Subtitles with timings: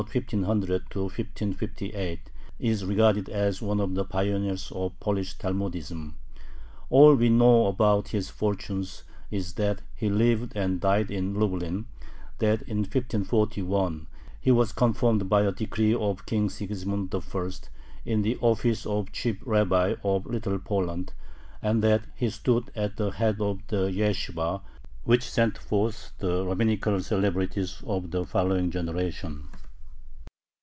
[0.01, 6.15] 1500 1558), is regarded as one of the pioneers of Polish Talmudism.
[6.89, 11.85] All we know about his fortunes is that he lived and died in Lublin,
[12.39, 14.07] that in 1541
[14.39, 17.51] he was confirmed by a decree of King Sigismund I.
[18.03, 21.13] in the office of chief rabbi of Little Poland,
[21.61, 24.61] and that he stood at the head of the yeshibah
[25.03, 29.47] which sent forth the rabbinical celebrities of the following generation.